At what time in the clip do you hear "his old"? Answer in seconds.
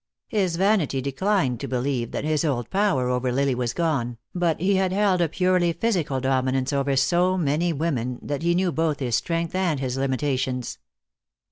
2.23-2.71